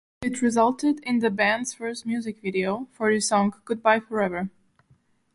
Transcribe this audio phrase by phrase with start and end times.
[0.23, 4.49] It resulted in the band's first music video, for the song "Goodbye Forever".